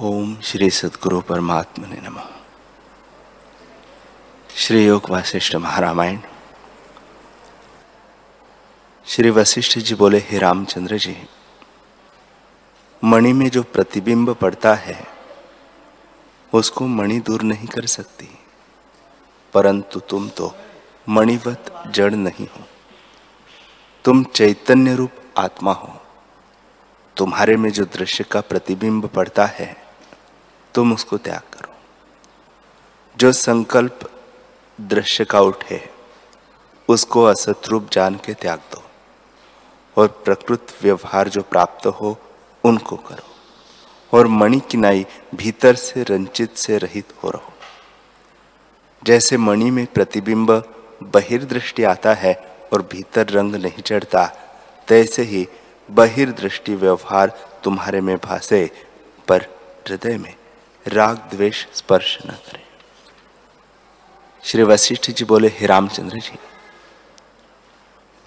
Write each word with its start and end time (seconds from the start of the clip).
ओम 0.00 0.40
श्री 0.40 0.70
सदगुरु 0.70 1.20
परमात्मा 1.20 1.88
ने 1.88 1.96
नम। 1.96 2.20
श्री 4.56 4.86
योग 4.86 5.10
वासिष्ठ 5.10 5.54
महारामायण। 5.54 6.18
श्री 9.06 9.30
वशिष्ठ 9.30 9.78
जी 9.78 9.94
बोले, 9.94 10.18
हे 10.18 10.38
रामचंद्र 10.38 10.98
जी, 10.98 11.28
मणि 13.04 13.32
में 13.32 13.50
जो 13.50 13.62
प्रतिबिंब 13.62 14.34
पड़ता 14.34 14.74
है, 14.74 15.06
उसको 16.52 16.86
मणि 16.86 17.20
दूर 17.20 17.42
नहीं 17.42 17.66
कर 17.66 17.86
सकती। 17.86 18.38
परंतु 19.54 20.00
तुम 20.00 20.28
तो 20.28 20.56
मणिवत 21.08 21.82
जड़ 21.86 22.14
नहीं 22.14 22.46
हो। 22.46 22.64
तुम 24.04 24.24
चैतन्य 24.24 24.94
रूप 24.94 25.12
आत्मा 25.38 25.72
हो। 25.72 26.00
तुम्हारे 27.16 27.56
में 27.56 27.70
जो 27.70 27.84
दृश्य 27.84 28.24
का 28.24 28.40
प्रतिबिंब 28.40 29.06
पड़ता 29.06 29.46
है 29.46 29.85
तुम 30.76 30.92
उसको 30.92 31.16
त्याग 31.18 31.40
करो। 31.40 31.74
जो 33.16 33.32
संकल्प 33.32 34.00
दृश्य 34.80 35.24
का 35.24 35.40
उठे, 35.40 35.90
उसको 36.88 37.24
असतरूप 37.24 37.88
जान 37.92 38.14
के 38.14 38.34
त्याग 38.34 38.58
दो 38.58 38.82
और 39.96 40.08
प्रकृत 40.24 40.74
व्यवहार 40.82 41.28
जो 41.28 41.42
प्राप्त 41.42 41.86
हो, 41.86 42.18
उनको 42.64 42.96
करो 42.96 44.18
और 44.18 44.26
मणि 44.26 44.60
किनाई 44.70 45.06
भीतर 45.34 45.74
से 45.74 46.02
रंचित 46.02 46.56
से 46.56 46.78
रहित 46.78 47.12
हो 47.24 47.30
रहो। 47.30 47.52
जैसे 49.02 49.36
मणि 49.36 49.70
में 49.70 49.86
प्रतिबिंब 49.86 50.50
बहिर्दृष्टि 51.02 51.84
आता 51.84 52.14
है 52.14 52.34
और 52.72 52.82
भीतर 52.82 53.28
रंग 53.28 53.54
नहीं 53.54 53.82
चढ़ता, 53.82 54.26
तैसे 54.88 55.22
ही 55.22 55.48
बहिर्दृष्टि 55.90 56.74
व्यवहार 56.74 57.38
तुम्हारे 57.64 58.00
में 58.00 58.16
भासे, 58.16 58.70
पर 59.28 59.46
हृदय 59.88 60.18
में। 60.18 60.34
राग 60.88 61.16
द्वेष 61.16 61.66
स्पर्श 61.74 62.18
न 62.26 62.30
करे। 62.30 62.64
श्री 64.44 64.62
वशिष्ठ 64.62 65.10
जी 65.10 65.24
बोले, 65.24 65.48
हे 65.48 65.66
रामचंद्र 65.66 66.18
जी, 66.18 66.38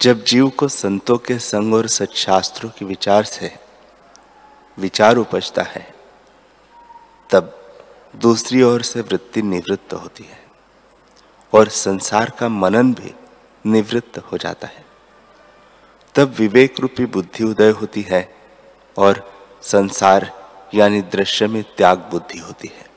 जब 0.00 0.24
जीव 0.24 0.48
को 0.48 0.68
संतों 0.68 1.18
के 1.18 1.38
संग 1.38 1.74
और 1.74 1.86
सच्छास्त्रों 1.86 2.70
के 2.70 2.84
विचार 2.84 3.24
से 3.24 3.58
विचार 4.78 5.16
उपजता 5.16 5.62
है, 5.62 5.94
तब 7.30 7.56
दूसरी 8.16 8.62
ओर 8.62 8.82
से 8.82 9.00
वृत्ति 9.00 9.42
निवृत्त 9.42 9.92
होती 9.92 10.24
है 10.24 10.44
और 11.54 11.68
संसार 11.68 12.30
का 12.30 12.48
मनन 12.48 12.94
भी 12.94 13.14
निवृत्त 13.66 14.18
हो 14.18 14.38
जाता 14.38 14.66
है। 14.66 14.84
तब 16.14 16.28
विवेक 16.28 16.80
रूपी 16.80 17.06
बुद्धि 17.06 17.44
उदय 17.44 17.70
होती 17.70 18.02
है 18.02 18.34
और 18.98 19.32
संसार 19.62 20.39
यानी 20.74 21.02
दृश्य 21.02 21.46
में 21.46 21.64
त्याग 21.76 21.98
बुद्धि 21.98 22.38
होती 22.38 22.68
है। 22.68 22.90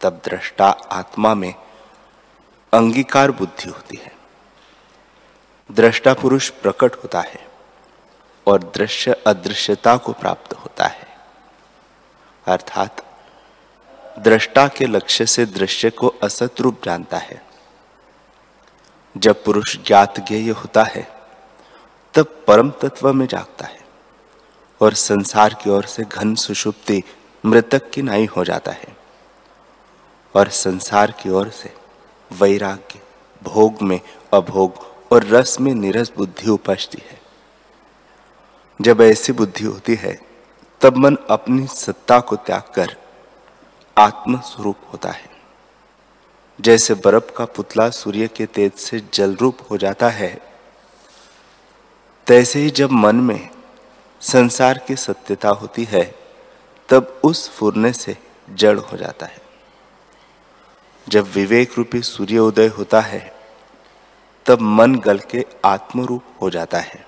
तब 0.00 0.20
दृष्टा 0.24 0.68
आत्मा 0.68 1.34
में 1.34 1.54
अंगीकार 2.72 3.30
बुद्धि 3.30 3.70
होती 3.70 3.96
है। 3.96 4.12
दृष्टा 5.72 6.14
पुरुष 6.14 6.50
प्रकट 6.50 6.94
होता 6.94 7.20
है 7.20 7.48
और 8.46 8.58
दृश्य 8.58 9.12
अदृश्यता 9.12 9.96
को 9.96 10.12
प्राप्त 10.12 10.54
होता 10.54 10.86
है। 10.86 11.16
अर्थात 12.46 13.20
दृष्टा 14.18 14.68
के 14.68 14.86
लक्ष्य 14.86 15.26
से 15.26 15.46
दृश्य 15.46 15.90
को 15.90 16.08
असत 16.08 16.60
रूप 16.60 16.84
जानता 16.84 17.18
है। 17.18 17.46
जब 19.16 19.44
पुरुष 19.44 19.76
ज्ञात 19.76 20.20
ज्ञेय 20.20 20.50
होता 20.50 20.82
है, 20.82 21.20
तब 22.14 22.44
परम 22.46 22.70
तत्व 22.70 23.12
में 23.12 23.26
जागता 23.26 23.66
है। 23.66 23.83
और 24.84 24.94
संसार 24.94 25.54
की 25.54 25.70
ओर 25.70 25.84
से 25.84 26.02
घन 26.02 26.34
सुषुप्ति 26.34 27.02
मृतक 27.46 27.90
की 27.90 28.02
नाई 28.02 28.24
हो 28.26 28.44
जाता 28.44 28.72
है। 28.72 28.96
और 30.34 30.48
संसार 30.48 31.10
की 31.10 31.30
ओर 31.30 31.50
से 31.50 31.74
वैराग्य, 32.32 33.00
भोग 33.42 33.82
में 33.82 34.00
अभोग 34.34 34.72
और 35.12 35.24
रस 35.24 35.60
में 35.60 35.74
निरस 35.74 36.12
बुद्धि 36.16 36.50
उपजती 36.50 37.02
है। 37.10 37.20
जब 38.80 39.00
ऐसी 39.00 39.32
बुद्धि 39.32 39.64
होती 39.64 39.94
है, 39.94 40.20
तब 40.80 40.96
मन 40.96 41.16
अपनी 41.30 41.66
सत्ता 41.66 42.20
को 42.20 42.36
त्याग 42.36 42.74
कर 42.74 42.96
आत्म 43.98 44.40
स्वरूप 44.40 44.76
होता 44.92 45.10
है। 45.10 45.30
जैसे 46.60 46.94
बर्फ़ 46.94 47.32
का 47.36 47.44
पुतला 47.44 47.90
सूर्य 47.90 48.28
के 48.28 48.46
तेज 48.46 48.72
से 48.72 49.02
जल 49.14 49.34
रूप 49.34 49.58
हो 49.70 49.76
जाता 49.76 50.08
है, 50.08 50.40
तैसे 52.26 52.58
ही 52.58 52.70
जब 52.70 52.90
मन 52.90 53.16
में 53.16 53.53
संसार 54.24 54.78
की 54.78 54.96
सत्यता 54.96 55.48
होती 55.48 55.84
है, 55.84 56.14
तब 56.88 57.20
उस 57.24 57.50
फूरने 57.50 57.92
से 57.92 58.16
जड़ 58.50 58.78
हो 58.78 58.96
जाता 58.96 59.26
है। 59.26 59.38
जब 61.08 61.24
विवेक 61.24 61.72
रूपी 61.78 62.02
सूर्य 62.02 62.38
उदय 62.38 62.66
होता 62.66 63.00
है, 63.00 63.36
तब 64.46 64.60
मन 64.60 64.94
गल 64.94 65.18
के 65.18 65.46
आत्मरूप 65.64 66.22
हो 66.42 66.50
जाता 66.50 66.78
है। 66.78 67.06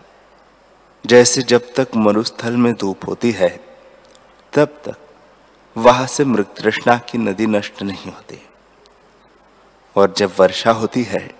जैसे 1.06 1.42
जब 1.42 1.74
तक 1.76 1.88
मरुस्थल 1.96 2.56
में 2.56 2.74
धूप 2.74 3.08
होती 3.08 3.30
है, 3.30 3.60
तब 4.52 4.68
तक 4.84 4.96
वहाँ 5.76 6.06
से 6.06 6.24
मृत 6.24 6.54
तृष्णा 6.58 6.98
की 6.98 7.18
नदी 7.18 7.46
नष्ट 7.46 7.82
नहीं 7.82 8.12
होती। 8.12 8.48
और 9.96 10.14
जब 10.16 10.32
वर्षा 10.38 10.70
होती 10.70 11.02
है, 11.02 11.34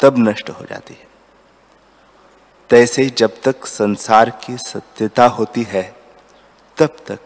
तब 0.00 0.14
नष्ट 0.18 0.50
हो 0.50 0.64
जाती 0.64 0.94
है। 0.94 1.11
तैसे 2.72 3.06
जब 3.06 3.42
तक 3.42 3.66
संसार 3.66 4.30
की 4.30 4.58
सत्यता 4.58 5.26
होती 5.26 5.62
है, 5.62 5.96
तब 6.76 6.96
तक 7.06 7.18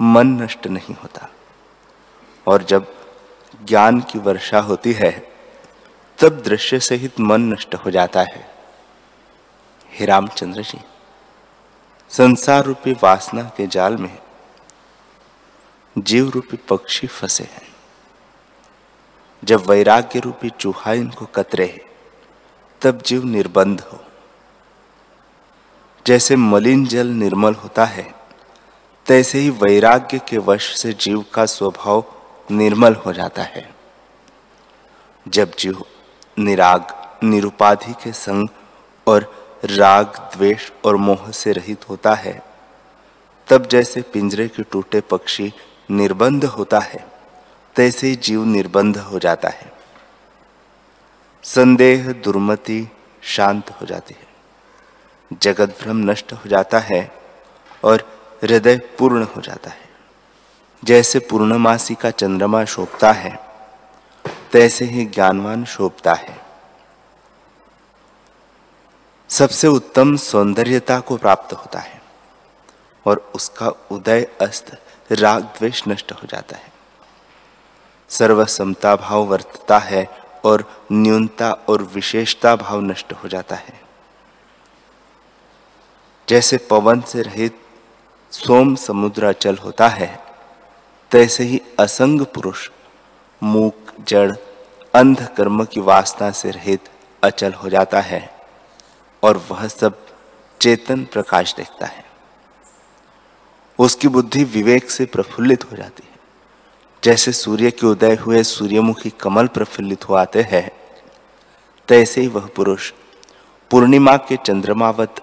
मन 0.00 0.26
नष्ट 0.26 0.66
नहीं 0.66 0.94
होता। 0.94 1.28
और 2.46 2.62
जब 2.62 2.94
ज्ञान 3.64 4.00
की 4.00 4.18
वर्षा 4.18 4.60
होती 4.60 4.92
है, 4.92 5.32
तब 6.18 6.42
दृश्य 6.42 6.80
सहित 6.80 7.20
मन 7.20 7.40
नष्ट 7.40 7.74
हो 7.74 7.90
जाता 7.90 8.20
है। 8.20 8.54
हे 9.92 10.06
रामचंद्र 10.06 10.62
जी, 10.62 10.80
संसार 12.10 12.64
रूपी 12.64 12.92
वासना 12.92 13.42
के 13.42 13.66
जाल 13.66 13.96
में 13.96 14.18
जीव 15.98 16.28
रूपी 16.28 16.56
पक्षी 16.56 17.06
फंसे 17.06 17.44
हैं। 17.44 17.74
जब 19.44 19.66
वैराग्य 19.66 20.20
रूपी 20.20 20.50
चूहा 20.50 20.92
इनको 20.92 21.26
कतरे, 21.26 21.90
तब 22.82 23.02
जीव 23.02 23.24
निर्बंध 23.24 23.80
हो। 23.80 24.04
जैसे 26.06 26.36
मलिन 26.36 26.86
जल 26.86 27.06
निर्मल 27.06 27.54
होता 27.54 27.84
है, 27.84 28.14
तैसे 29.06 29.38
ही 29.38 29.50
वैराग्य 29.50 30.18
के 30.18 30.38
वश 30.38 30.76
से 30.76 30.92
जीव 30.92 31.24
का 31.34 31.46
स्वभाव 31.46 32.04
निर्मल 32.50 32.94
हो 32.94 33.12
जाता 33.12 33.42
है। 33.42 33.74
जब 35.28 35.52
जीव 35.58 35.84
निराग, 36.38 36.86
निरुपाधि 37.24 37.92
के 37.92 38.12
संग 38.12 38.48
और 39.06 39.46
राग, 39.64 40.06
द्वेष 40.06 40.70
और 40.84 40.96
मोह 40.96 41.30
से 41.30 41.52
रहित 41.52 41.88
होता 41.88 42.14
है, 42.14 42.42
तब 43.48 43.66
जैसे 43.66 44.02
पिंजरे 44.02 44.48
के 44.48 44.62
टूटे 44.62 45.00
पक्षी 45.00 45.52
निर्बंध 45.90 46.44
होता 46.44 46.78
है, 46.78 47.06
तैसे 47.76 48.06
ही 48.06 48.16
जीव 48.16 48.44
निर्बंध 48.44 48.98
हो 48.98 49.18
जाता 49.18 49.48
है। 49.48 49.72
संदेह, 51.42 52.12
दुर्मति 52.12 52.88
शांत 53.22 53.70
हो 53.70 53.86
जाती 53.86 54.14
है। 54.20 54.31
जगत 55.42 55.68
भ्रम 55.68 55.96
नष्ट 55.96 56.32
हो 56.32 56.48
जाता 56.48 56.78
है 56.78 57.12
और 57.84 58.22
हृदय 58.42 58.76
पूर्ण 58.76 59.22
हो 59.24 59.40
जाता 59.40 59.70
है। 59.70 59.88
जैसे 60.84 61.18
पूर्णमासी 61.18 61.94
का 61.94 62.10
चंद्रमा 62.10 62.64
शोभता 62.64 63.12
है, 63.12 63.38
तैसे 64.52 64.84
ही 64.84 65.04
ज्ञानवान 65.04 65.64
शोभता 65.64 66.14
है। 66.14 66.42
सबसे 69.28 69.68
उत्तम 69.68 70.16
सौंदर्यता 70.16 71.00
को 71.00 71.16
प्राप्त 71.16 71.52
होता 71.52 71.78
है 71.78 72.02
और 73.06 73.32
उसका 73.34 73.68
उदय 73.68 74.28
अस्त 74.40 74.82
राग 75.12 75.42
द्वेष 75.42 75.82
नष्ट 75.88 76.12
हो 76.12 76.26
जाता 76.26 76.56
है। 76.56 76.72
सर्वसमता 78.08 78.96
भाव 78.96 79.24
वर्तता 79.24 79.78
है 79.78 80.08
और 80.44 80.86
न्यूनता 80.92 81.52
और 81.52 81.82
विशेषता 81.82 82.56
भाव 82.56 82.80
नष्ट 82.80 83.12
हो 83.12 83.28
जाता 83.28 83.56
है। 83.56 83.81
जैसे 86.28 86.56
पवन 86.56 87.00
से 87.00 87.22
रहित 87.22 87.58
सोम 88.30 88.74
समुद्र 88.74 89.24
अचल 89.24 89.56
होता 89.56 89.88
है, 89.88 90.24
तैसे 91.10 91.44
ही 91.44 91.60
असंग 91.80 92.20
पुरुष, 92.20 92.70
मूक, 93.42 93.74
जड़, 94.08 94.36
अंध 94.94 95.28
कर्म 95.36 95.64
की 95.64 95.80
वासना 95.80 96.30
से 96.30 96.50
रहित 96.50 96.80
अचल 97.22 97.52
हो 97.52 97.68
जाता 97.68 98.00
है 98.00 98.34
और 99.22 99.46
वह 99.50 99.68
सब 99.68 100.06
चेतन 100.60 101.04
प्रकाश 101.04 101.54
देखता 101.54 101.86
है। 101.86 102.04
उसकी 103.78 104.08
बुद्धि 104.08 104.44
विवेक 104.44 104.90
से 104.90 105.04
प्रफुल्लित 105.04 105.72
हो 105.72 105.76
जाती 105.76 106.02
है। 106.12 106.18
जैसे 107.04 107.32
सूर्य 107.32 107.70
के 107.70 107.86
उदय 107.86 108.14
हुए 108.14 108.42
सूर्यमुखी 108.42 109.10
कमल 109.10 109.46
प्रफुल्लित 109.46 110.08
हो 110.08 110.14
आते 110.14 110.42
हैं, 110.42 110.70
तैसे 111.88 112.20
ही 112.20 112.26
वह 112.26 112.46
पुरुष 112.46 112.92
पूर्णिमा 113.70 114.16
के 114.16 114.36
चंद्रमावत 114.36 115.20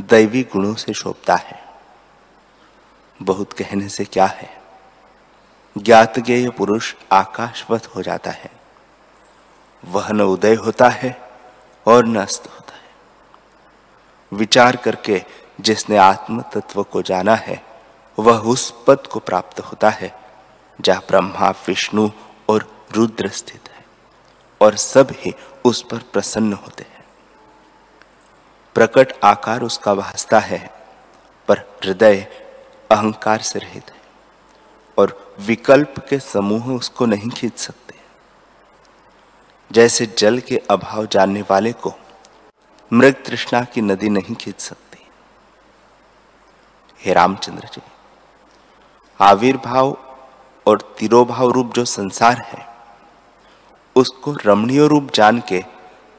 दैवी 0.00 0.42
गुणों 0.42 0.74
से 0.74 0.92
शोभता 0.92 1.34
है। 1.34 1.64
बहुत 3.22 3.52
कहने 3.52 3.88
से 3.88 4.04
क्या 4.04 4.26
है? 4.26 4.62
ज्ञात 5.78 6.18
ज्ञेय 6.18 6.50
पुरुष 6.50 6.94
आकाशवत 7.12 7.86
हो 7.86 8.02
जाता 8.02 8.30
है। 8.30 8.50
वह 9.84 10.10
न 10.10 10.20
उदय 10.20 10.54
होता 10.54 10.88
है 10.88 11.30
और 11.86 12.06
न 12.06 12.16
अस्त 12.16 12.46
होता 12.46 12.74
है। 12.74 12.90
विचार 14.32 14.76
करके 14.76 15.24
जिसने 15.60 15.96
आत्म 15.96 16.40
तत्व 16.42 16.82
को 16.82 17.02
जाना 17.02 17.34
है, 17.34 17.64
वह 18.18 18.38
उस 18.38 18.84
पद 18.86 19.06
को 19.06 19.20
प्राप्त 19.20 19.60
होता 19.60 19.90
है, 19.90 20.20
जहाँ 20.80 21.00
ब्रह्मा, 21.00 21.50
विष्णु 21.50 22.10
और 22.48 22.86
रुद्र 22.92 23.28
स्थित 23.28 23.68
है 23.68 23.84
और 24.60 24.76
सब 24.76 25.08
ही 25.10 25.34
उस 25.64 25.82
पर 25.82 25.98
प्रसन्न 25.98 26.52
होते 26.52 26.82
हैं। 26.82 26.93
प्रकट 28.84 29.12
आकार 29.24 29.62
उसका 29.62 29.94
भासता 29.94 30.38
है, 30.38 30.58
पर 31.48 31.58
हृदय 31.84 32.16
अहंकार 32.90 33.40
से 33.40 33.58
रहित 33.58 33.90
है, 33.90 34.00
और 34.98 35.36
विकल्प 35.40 35.94
के 36.08 36.18
समूह 36.18 36.66
उसको 36.72 37.06
नहीं 37.06 37.30
खींच 37.30 37.58
सकते। 37.58 37.94
जैसे 39.70 40.06
जल 40.18 40.38
के 40.38 40.56
अभाव 40.70 41.06
जानने 41.06 41.42
वाले 41.42 41.72
को 41.72 41.92
मृग 42.92 43.14
तृष्णा 43.26 43.62
की 43.64 43.80
नदी 43.80 44.08
नहीं 44.08 44.34
खींच 44.34 44.60
सकती। 44.60 44.98
हे 47.00 47.12
रामचंद्र 47.12 47.66
जी, 47.66 47.82
आविर्भाव 49.20 49.96
और 50.66 50.80
तिरोभाव 50.98 51.50
रूप 51.50 51.72
जो 51.74 51.84
संसार 51.84 52.38
है, 52.38 52.66
उसको 53.96 54.36
रमणीय 54.46 54.86
रूप 54.88 55.10
जान 55.14 55.42
के 55.48 55.64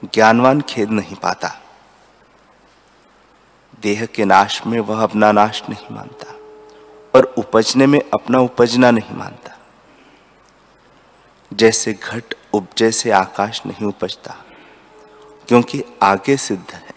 ज्ञानवान 0.04 0.62
खेद 0.62 0.90
नहीं 0.92 1.16
पाता। 1.16 1.60
देह 3.82 4.06
के 4.06 4.26
नाश 4.26 4.62
में 4.68 4.80
वह 4.80 5.04
अपना 5.04 5.32
नाश 5.32 5.62
नहीं 5.70 5.96
मानता 5.96 6.34
और 7.14 7.34
उपजने 7.38 7.86
में 7.88 8.00
अपना 8.14 8.40
उपजना 8.40 8.92
नहीं 8.92 9.16
मानता। 9.18 9.58
जैसे 11.52 11.94
घट 11.94 12.34
उपजे 12.54 12.92
से 12.92 13.12
आकाश 13.12 13.62
नहीं 13.66 13.88
उपजता, 13.88 14.36
क्योंकि 15.48 15.84
आगे 16.04 16.38
सिद्ध 16.38 16.74
है 16.74 16.94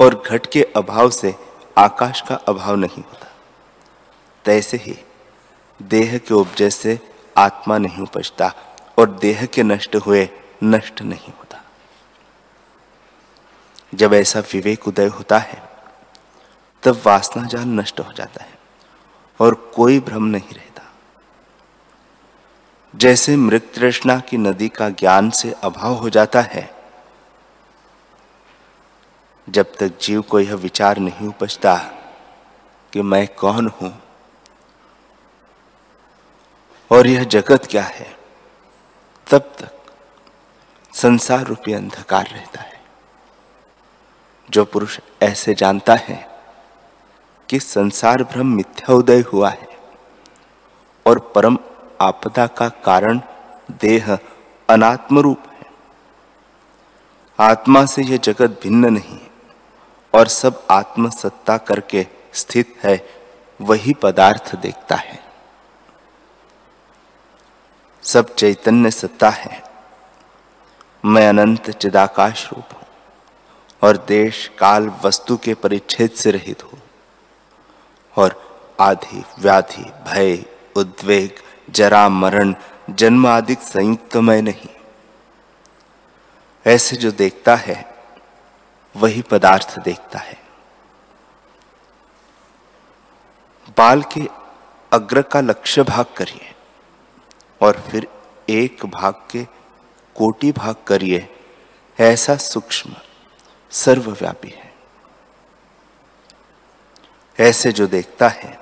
और 0.00 0.22
घट 0.26 0.46
के 0.46 0.62
अभाव 0.76 1.10
से 1.10 1.34
आकाश 1.76 2.20
का 2.20 2.34
अभाव 2.34 2.76
नहीं 2.76 3.02
होता। 3.02 3.30
तैसे 4.44 4.76
ही 4.76 4.96
देह 5.80 6.16
के 6.18 6.34
उपजय 6.34 6.70
से 6.70 6.98
आत्मा 7.36 7.78
नहीं 7.78 8.02
उपजता 8.02 8.52
और 8.98 9.10
देह 9.12 9.44
के 9.46 9.62
नष्ट 9.62 9.96
हुए 9.96 10.28
नष्ट 10.64 11.02
नहीं 11.02 11.32
होता। 11.32 11.62
जब 13.94 14.14
ऐसा 14.14 14.40
विवेक 14.52 14.88
उदय 14.88 15.06
होता 15.08 15.38
है 15.38 15.71
तब 16.82 17.00
वासना 17.06 17.46
जाल 17.46 17.64
नष्ट 17.64 18.00
हो 18.00 18.12
जाता 18.12 18.44
है 18.44 18.58
और 19.40 19.54
कोई 19.54 20.00
भ्रम 20.00 20.24
नहीं 20.24 20.54
रहता। 20.54 20.82
जैसे 22.94 23.36
मृत 23.36 23.72
तृष्णा 23.74 24.18
की 24.20 24.36
नदी 24.36 24.68
का 24.68 24.88
ज्ञान 24.88 25.30
से 25.30 25.52
अभाव 25.52 25.94
हो 25.94 26.10
जाता 26.10 26.40
है, 26.40 26.74
जब 29.48 29.74
तक 29.74 29.98
जीव 30.00 30.22
को 30.22 30.40
यह 30.40 30.54
विचार 30.54 30.98
नहीं 30.98 31.28
उपजता 31.28 31.76
कि 32.92 33.02
मैं 33.02 33.26
कौन 33.34 33.68
हूँ 33.68 33.92
और 36.90 37.06
यह 37.06 37.24
जगत 37.24 37.66
क्या 37.66 37.82
है, 37.82 38.16
तब 39.26 39.52
तक 39.58 39.70
संसार 40.92 41.46
रूपी 41.46 41.72
अंधकार 41.72 42.26
रहता 42.26 42.60
है। 42.60 42.80
जो 44.50 44.64
पुरुष 44.64 44.98
ऐसे 45.22 45.54
जानता 45.54 45.94
है 45.94 46.31
कि 47.52 47.58
संसार 47.60 48.22
भ्रम 48.24 48.46
मिथ्या 48.46 48.94
उदय 48.94 49.20
हुआ 49.22 49.48
है 49.50 49.66
और 51.06 51.18
परम 51.34 51.56
आपदा 52.00 52.46
का 52.48 52.68
कारण 52.84 53.18
देह 53.80 54.06
अनात्म 54.68 55.18
रूप 55.18 55.42
है। 55.48 55.66
आत्मा 57.38 57.84
से 57.86 58.02
यह 58.02 58.16
जगत 58.16 58.58
भिन्न 58.62 58.92
नहीं 58.92 59.18
और 60.14 60.28
सब 60.28 60.62
आत्म 60.70 61.10
सत्ता 61.10 61.56
करके 61.58 62.06
स्थित 62.32 62.74
है, 62.82 62.96
वही 63.60 63.94
पदार्थ 63.94 64.54
देखता 64.56 64.96
है। 64.96 65.20
सब 68.02 68.34
चैतन्य 68.34 68.90
सत्ता 68.90 69.30
है। 69.30 69.62
मैं 71.04 71.28
अनंत 71.28 71.70
चिदाकाश 71.70 72.48
रूप 72.52 72.72
हूँ 72.74 72.86
और 73.82 73.96
देश 74.08 74.46
काल 74.58 74.90
वस्तु 75.04 75.36
के 75.36 75.54
परिच्छेद 75.54 76.10
से 76.12 76.30
रहित 76.30 76.64
हूँ। 76.64 76.81
और 78.16 78.52
आधि, 78.80 79.24
व्याधि, 79.38 79.82
भय, 79.82 80.44
उद्वेग, 80.76 81.34
जरा, 81.70 82.08
मरण 82.08 82.54
जन्म 82.90 83.26
आदि 83.26 83.54
संयुक्त 83.54 84.16
मैं 84.16 84.42
नहीं। 84.42 84.68
ऐसे 86.66 86.96
जो 86.96 87.10
देखता 87.10 87.56
है, 87.56 87.94
वही 88.96 89.22
पदार्थ 89.22 89.78
देखता 89.78 90.18
है। 90.18 90.42
बाल 93.78 94.02
के 94.02 94.28
अग्र 94.92 95.22
का 95.22 95.40
लक्ष्य 95.40 95.82
भाग 95.82 96.04
करिए 96.16 96.54
और 97.60 97.80
फिर 97.90 98.08
एक 98.48 98.86
भाग 98.86 99.14
के 99.30 99.44
कोटि 100.16 100.52
भाग 100.52 100.74
करिए। 100.86 101.28
ऐसा 102.00 102.36
सूक्ष्म, 102.36 102.94
सर्वव्यापी 103.70 104.48
है। 104.48 104.71
ऐसे 107.42 107.72
जो 107.72 107.86
देखता 107.86 108.28
है, 108.28 108.60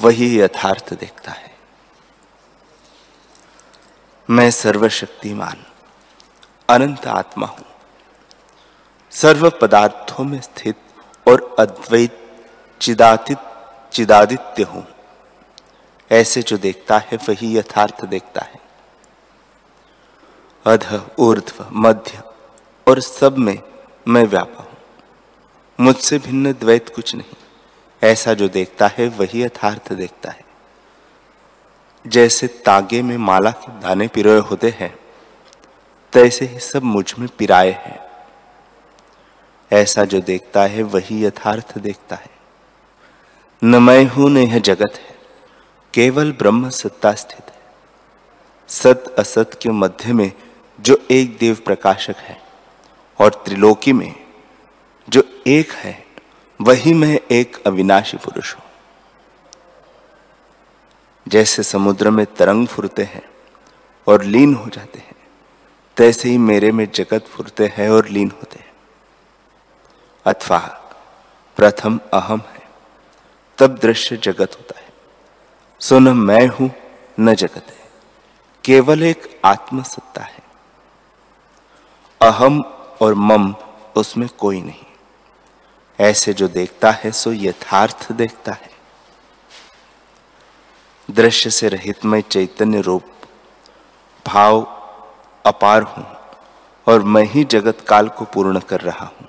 वही 0.00 0.40
यथार्थ 0.40 0.94
देखता 0.94 1.32
है। 1.32 1.56
मैं 4.30 4.50
सर्वशक्तिमान, 4.50 5.64
अनंत 6.68 7.06
आत्मा 7.06 7.46
हूँ। 7.46 7.64
सर्व 9.10 9.50
पदार्थों 9.50 10.24
में 10.24 10.40
स्थित 10.40 10.76
और 11.28 11.56
अद्वैत, 11.58 12.44
चिदातित, 12.80 13.38
चिदादित्य 13.92 14.62
हूँ। 14.62 14.86
ऐसे 16.10 16.42
जो 16.42 16.58
देखता 16.58 16.98
है, 16.98 17.18
वही 17.28 17.58
यथार्थ 17.58 18.04
देखता 18.04 18.40
है। 18.40 18.60
अध, 20.66 21.10
ऊर्ध्व, 21.18 21.66
मध्य 21.72 22.22
और 22.88 23.00
सब 23.00 23.38
में 23.38 23.62
मैं 24.08 24.24
व्यापा 24.24 24.62
हूँ। 24.62 24.76
मुझसे 25.80 26.18
भिन्न 26.18 26.52
द्वैत 26.52 26.94
कुछ 26.94 27.14
नहीं। 27.14 27.36
ऐसा 28.02 28.34
जो 28.34 28.48
देखता 28.48 28.90
है, 28.98 29.08
वही 29.08 29.42
यथार्थ 29.42 29.92
देखता 29.92 30.30
है। 30.30 30.44
जैसे 32.06 32.46
तागे 32.46 33.02
में 33.02 33.16
माला 33.16 33.50
के 33.50 33.80
दाने 33.80 34.08
पिरोए 34.08 34.38
होते 34.38 34.74
हैं, 34.80 34.98
तैसे 36.12 36.44
ही 36.44 36.58
सब 36.58 36.82
मुझमें 36.82 37.28
पिराए 37.38 37.70
हैं। 37.70 38.00
ऐसा 39.72 40.04
जो 40.04 40.20
देखता 40.20 40.62
है, 40.62 40.82
वही 40.82 41.24
यथार्थ 41.24 41.78
देखता 41.78 42.16
है। 42.16 42.30
न 43.64 43.82
मैं 43.82 44.04
हूँ, 44.04 44.30
न 44.30 44.38
यह 44.38 44.58
जगत 44.58 44.92
है, 44.94 45.18
केवल 45.94 46.32
ब्रह्म 46.32 46.70
सत्ता 46.70 47.12
स्थित 47.12 47.50
है। 47.50 47.62
सत 48.68 49.14
असत 49.18 49.58
के 49.62 49.68
मध्य 49.68 50.12
में 50.12 50.32
जो 50.80 51.06
एक 51.10 51.38
देव 51.38 51.54
प्रकाशक 51.54 52.16
है, 52.16 52.42
और 53.20 53.42
त्रिलोकी 53.46 53.92
में 53.92 54.14
जो 55.08 55.22
एक 55.46 55.72
है 55.72 56.07
वही 56.60 56.92
मैं 56.92 57.20
एक 57.30 57.56
अविनाशी 57.66 58.16
पुरुष 58.16 58.54
हूँ। 58.54 58.62
जैसे 61.26 61.62
समुद्र 61.62 62.10
में 62.10 62.24
तरंग 62.26 62.66
फुरते 62.66 63.02
हैं 63.02 63.22
और 64.06 64.22
लीन 64.24 64.54
हो 64.54 64.68
जाते 64.68 64.98
हैं, 64.98 65.14
तैसे 65.96 66.28
ही 66.28 66.38
मेरे 66.38 66.72
में 66.72 66.86
जगत 66.94 67.26
फुरते 67.26 67.66
हैं 67.76 67.88
और 67.90 68.08
लीन 68.08 68.30
होते 68.30 68.58
हैं। 68.58 68.72
अथवा 70.26 70.58
प्रथम 71.58 72.00
अहम 72.12 72.42
है, 72.48 72.62
तब 73.58 73.78
दृश्य 73.78 74.16
जगत 74.16 74.56
होता 74.58 74.80
है। 74.80 74.92
सो 75.80 75.98
न 75.98 76.16
मैं 76.16 76.46
हूँ, 76.48 76.70
न 77.20 77.34
जगत 77.34 77.70
है, 77.70 77.88
केवल 78.64 79.02
एक 79.02 79.40
आत्म 79.44 79.82
सत्ता 79.82 80.22
है। 80.22 80.42
अहम 82.20 82.60
और 83.02 83.14
मम 83.14 83.54
उसमें 83.96 84.28
कोई 84.38 84.60
नहीं। 84.62 84.84
ऐसे 86.00 86.32
जो 86.32 86.48
देखता 86.48 86.90
है, 86.90 87.12
सो 87.12 87.32
यथार्थ 87.32 88.12
देखता 88.12 88.52
है। 88.52 88.70
दृश्य 91.10 91.50
से 91.50 91.68
रहित 91.68 92.04
में 92.04 92.20
चैतन्य 92.20 92.80
रूप, 92.80 93.02
भाव 94.26 94.62
अपार 95.46 95.82
हूँ 95.82 96.06
और 96.86 97.02
मैं 97.02 97.22
ही 97.22 97.44
जगत 97.44 97.80
काल 97.80 98.08
को 98.08 98.24
पूर्ण 98.24 98.60
कर 98.60 98.80
रहा 98.80 99.06
हूँ। 99.06 99.28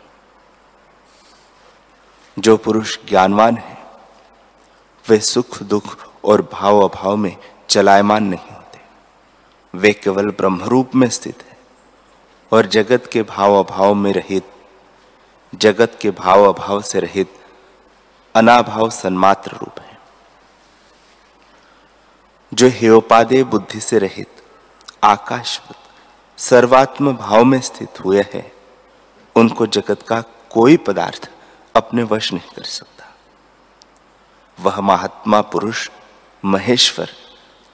जो 2.39 2.57
पुरुष 2.57 2.97
ज्ञानवान 3.09 3.57
है, 3.57 3.77
वे 5.09 5.19
सुख, 5.19 5.63
दुख 5.63 6.07
और 6.25 6.49
भाव 6.51 6.81
अभाव 6.81 7.15
में 7.15 7.37
चलायमान 7.69 8.23
नहीं 8.23 8.55
होते। 8.55 8.79
वे 9.77 9.93
केवल 9.93 10.29
ब्रह्मरूप 10.29 10.95
में 10.95 11.09
स्थित 11.09 11.43
है 11.49 11.57
और 12.51 12.65
जगत 12.65 13.09
के 13.13 13.23
भाव 13.23 13.63
अभाव 13.63 13.93
में 13.93 14.13
रहित 14.13 14.51
जगत 15.55 15.99
के 16.01 16.11
भाव 16.11 16.53
अभाव 16.53 16.81
से 16.81 16.99
रहित 16.99 17.39
अनाभाव 18.35 18.89
सन्मात्र 18.89 19.51
रूप 19.51 19.79
है। 19.79 19.97
जो 22.53 22.67
हेयोपादे 22.67 23.43
बुद्धि 23.43 23.79
से 23.79 23.99
रहित 23.99 24.43
आकाशवत, 25.03 25.75
सर्वात्म 26.37 27.17
भाव 27.17 27.43
में 27.43 27.61
स्थित 27.61 28.05
हुए 28.05 28.25
हैं, 28.33 28.51
उनको 29.35 29.65
जगत 29.67 30.01
का 30.01 30.21
कोई 30.49 30.77
पदार्थ 30.77 31.31
अपने 31.75 32.03
वश 32.03 32.33
नहीं 32.33 32.49
कर 32.55 32.63
सकता। 32.63 33.15
वह 34.59 34.81
महात्मा 34.81 35.41
पुरुष, 35.41 35.89
महेश्वर, 36.45 37.09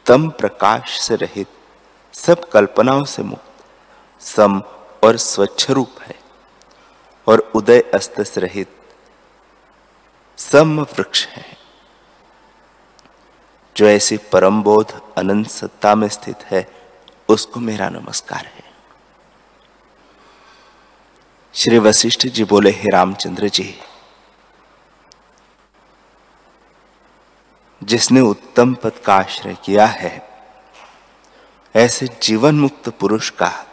तम 0.06 0.30
प्रकाश 0.30 1.00
से 1.00 1.16
रहित 1.16 1.48
सब 2.14 2.50
कल्पनाओं 2.50 3.04
से 3.04 3.24
मुक्त, 3.24 3.66
सम 4.22 4.62
और 5.04 5.18
स्वच्छ 5.18 5.72
रूप 5.72 5.92
है। 6.02 6.25
और 7.28 7.52
उदय 7.56 7.80
अस्त 7.80 8.38
रहित 8.38 8.70
सम 10.38 10.82
वृक्ष 10.82 11.28
है। 11.28 11.58
जो 13.78 13.86
ऐसी 13.86 14.18
परम 14.18 14.64
बोध 14.64 15.14
अनंत 15.18 15.48
सत्ता 15.48 15.96
में 15.96 16.08
स्थित 16.08 16.44
है, 16.44 16.70
उसको 17.30 17.60
मेरा 17.60 17.90
नमस्कार 17.90 18.46
है। 18.46 18.64
श्री 21.54 21.80
वशिष्ठ 21.80 22.28
जी 22.28 22.44
बोले, 22.44 22.70
हे 22.70 22.90
रामचंद्र 22.90 23.48
जी, 23.50 23.80
जिसने 27.84 28.22
उत्तम 28.22 28.74
पद 28.74 28.94
का 29.06 29.16
आश्रय 29.16 29.58
किया 29.66 29.86
है, 29.86 30.30
ऐसे 31.76 32.08
जीवन 32.24 32.56
मुक्त 32.56 32.90
पुरुष 32.90 33.30
का 33.30 33.66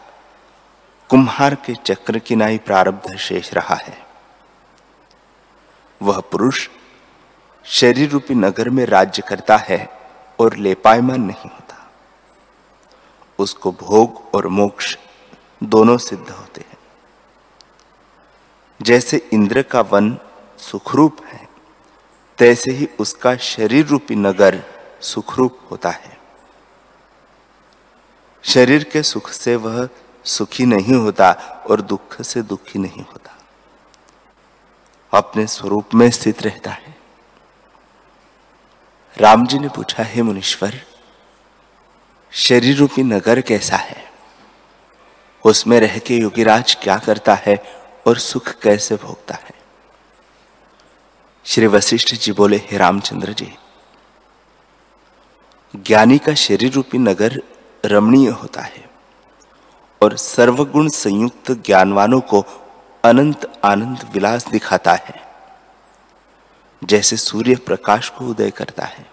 कुम्हार 1.12 1.54
के 1.54 1.74
चक्र 1.74 2.18
की 2.18 2.36
नाई 2.36 2.58
प्रारब्ध 2.58 3.16
शेष 3.16 3.54
रहा 3.54 3.74
है। 3.74 4.06
वह 6.02 6.20
पुरुष 6.20 6.68
शरीर 7.64 8.10
रूपी 8.10 8.34
नगर 8.34 8.70
में 8.70 8.86
राज्य 8.86 9.22
करता 9.28 9.56
है 9.56 10.00
और 10.40 10.56
लेपायमान 10.56 11.20
नहीं 11.20 11.50
होता। 11.50 11.90
उसको 13.38 13.72
भोग 13.72 14.34
और 14.34 14.46
मोक्ष 14.46 14.98
दोनों 15.64 15.98
सिद्ध 15.98 16.30
होते 16.30 16.60
हैं। 16.60 16.78
जैसे 18.82 19.28
इंद्र 19.32 19.62
का 19.62 19.80
वन 19.80 20.18
सुखरूप 20.58 21.16
है, 21.26 21.48
तैसे 22.38 22.70
ही 22.70 22.88
उसका 23.00 23.36
शरीर 23.36 23.86
रूपी 23.86 24.14
नगर 24.14 24.62
सुखरूप 25.00 25.58
होता 25.70 25.90
है। 25.90 26.18
शरीर 28.42 28.84
के 28.84 29.02
सुख 29.02 29.28
से 29.28 29.56
वह 29.56 29.88
सुखी 30.24 30.66
नहीं 30.66 30.94
होता 30.94 31.32
और 31.70 31.80
दुख 31.80 32.22
से 32.22 32.42
दुखी 32.42 32.78
नहीं 32.78 33.02
होता। 33.02 33.38
अपने 35.18 35.46
स्वरूप 35.46 35.94
में 35.94 36.10
स्थित 36.10 36.42
रहता 36.42 36.70
है। 36.70 36.94
राम 39.16 39.46
जी 39.46 39.58
ने 39.58 39.68
पूछा, 39.68 40.02
है 40.02 40.22
मुनीश्वर, 40.22 40.82
शरीर 42.30 42.76
रूपी 42.76 43.02
नगर 43.02 43.40
कैसा 43.40 43.76
है? 43.76 44.12
उसमें 45.44 45.80
रह 45.80 45.98
के 45.98 46.16
योगीराज 46.16 46.74
क्या 46.82 46.96
करता 46.98 47.34
है 47.34 47.82
और 48.06 48.18
सुख 48.18 48.54
कैसे 48.54 48.96
भोगता 48.96 49.34
है? 49.34 49.54
श्री 51.44 51.66
वशिष्ठ 51.66 52.14
जी 52.14 52.32
बोले, 52.32 52.56
हे 52.56 52.76
रामचंद्र 52.76 53.32
जी, 53.32 53.54
ज्ञानी 55.76 56.18
का 56.18 56.34
शरीर 56.34 56.72
रूपी 56.72 56.98
नगर 56.98 57.42
रमणीय 57.84 58.28
होता 58.28 58.60
है। 58.60 58.81
और 60.02 60.16
सर्वगुण 60.16 60.88
संयुक्त 60.88 61.50
ज्ञानवानों 61.66 62.20
को 62.20 62.44
अनंत 63.04 63.60
आनंद 63.64 64.08
विलास 64.12 64.48
दिखाता 64.48 64.92
है, 64.92 65.20
जैसे 66.82 67.16
सूर्य 67.16 67.56
प्रकाश 67.56 68.08
को 68.08 68.26
उदय 68.26 68.50
करता 68.50 68.84
है। 68.84 69.06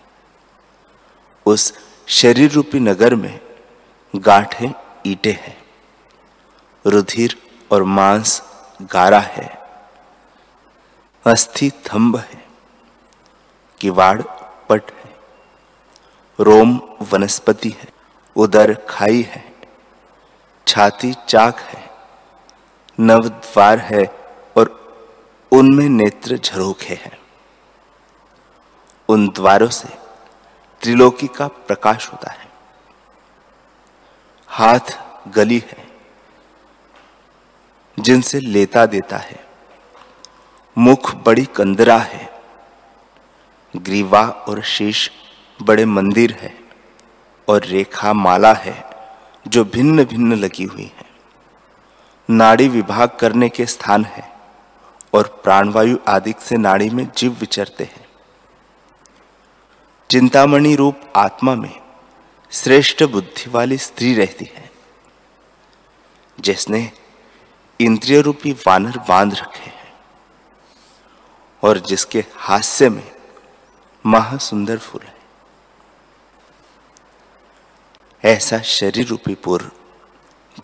उस 1.46 1.74
शरीर 2.08 2.52
रूपी 2.52 2.80
नगर 2.80 3.16
में 3.16 3.40
गांठे 4.14 4.72
ईटे 5.06 5.32
हैं, 5.32 5.58
रुधिर 6.86 7.36
और 7.72 7.84
मांस 7.84 8.42
गारा 8.94 9.20
है, 9.20 9.48
अस्थि 11.26 11.70
थंब 11.70 12.18
है, 12.18 12.44
किवाड़ 13.82 14.22
पट 14.70 14.92
है, 14.94 15.14
रोम 16.40 16.80
वनस्पति 17.12 17.70
है, 17.70 17.88
उदर 18.36 18.74
खाई 18.90 19.22
है। 19.22 19.49
छाती 20.70 21.14
चाक 21.28 21.60
है, 21.60 21.90
नव 23.00 23.20
द्वार 23.20 23.80
है 23.80 24.04
और 24.58 24.68
उनमें 25.52 25.90
नेत्र 25.90 26.38
झरोखे 26.38 26.94
हैं। 26.94 27.18
उन 29.10 29.28
द्वारों 29.28 29.70
से 29.70 29.90
त्रिलोकी 30.82 31.28
का 31.28 31.48
प्रकाश 31.48 32.08
होता 32.08 32.32
है। 32.32 32.48
हाथ 34.48 34.98
गली 35.28 35.58
है, 35.58 35.88
जिनसे 37.98 38.40
लेता 38.40 38.86
देता 38.86 39.18
है। 39.18 39.48
मुख 40.78 41.16
बड़ी 41.16 41.46
कंदरा 41.46 41.98
है, 41.98 42.30
ग्रीवा 43.76 44.28
और 44.30 44.62
शीश 44.62 45.12
बड़े 45.62 45.86
मंदिर 45.86 46.32
है 46.32 46.54
और 47.48 47.64
रेखा 47.64 48.14
माला 48.14 48.54
है। 48.54 48.89
जो 49.46 49.64
भिन्न 49.66 50.06
भिन्न 50.06 50.34
लगी 50.34 50.64
हुई 50.64 50.92
है। 50.98 51.08
नाड़ी 52.30 52.68
विभाग 52.68 53.18
करने 53.20 53.50
के 53.50 53.66
स्थान 53.66 54.06
है 54.06 54.28
और 55.14 55.28
प्राणवायु 55.44 55.98
आदि 56.08 56.34
से 56.40 56.58
नाड़ी 56.58 56.90
में 56.90 57.08
जीव 57.18 57.38
विचरते 57.40 57.84
हैं। 57.84 58.08
चिंतामणि 60.10 60.76
रूप 60.76 61.02
आत्मा 61.16 61.56
में 61.56 61.80
श्रेष्ठ 62.52 63.04
बुद्धि 63.04 63.50
वाली 63.50 63.78
स्त्री 63.78 64.14
रहती 64.14 64.46
है, 64.46 64.72
जिसने 66.40 66.92
इंद्रिय 67.80 68.22
रूपी 68.22 68.52
वानर 68.68 68.98
बाँध 69.10 69.34
रखे 69.34 69.70
हैं 69.70 69.94
और 71.64 71.80
जिसके 71.80 72.24
हास्य 72.38 72.90
में 72.90 73.12
महासुंदर 74.06 74.78
फूल 74.78 75.02
है। 75.02 75.19
ऐसा 78.26 78.60
शरीर 78.60 79.08
रूपी 79.08 79.36
पुर 79.36 79.72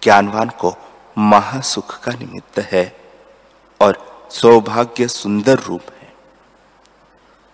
ज्ञानवान 0.04 0.50
को 0.50 0.76
महासुख 1.18 2.00
का 2.00 2.12
निमित्त 2.12 2.60
है 2.60 2.98
और 3.82 4.28
सौभाग्य 4.32 5.08
सुंदर 5.08 5.60
रूप 5.60 5.82
है। 6.02 6.14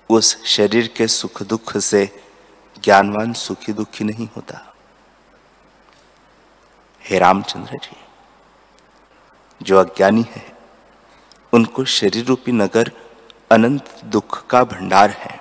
उस 0.10 0.46
शरीर 0.46 0.88
के 0.88 1.08
सुख 1.08 1.43
दुख 1.43 1.77
से 1.77 2.25
ज्ञानवान 2.84 3.34
सुखी 3.34 3.74
दुखी 3.74 4.03
नहीं 4.03 4.29
होता। 4.36 4.75
हे 7.05 7.20
रामचंद्र 7.20 7.77
जी, 7.77 7.98
जो 9.62 9.77
अज्ञानी 9.77 10.25
है, 10.36 10.58
उनको 11.53 11.86
शरीर 11.86 12.25
रूपी 12.25 12.51
नगर 12.51 12.91
अनंत 13.51 14.01
दुख 14.05 14.48
का 14.48 14.63
भंडार 14.63 15.10
है। 15.10 15.40